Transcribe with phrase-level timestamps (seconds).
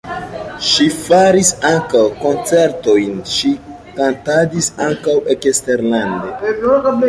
[0.67, 3.53] Ŝi faris ankaŭ koncertojn, ŝi
[4.01, 6.55] kantadis ankaŭ eksterlande.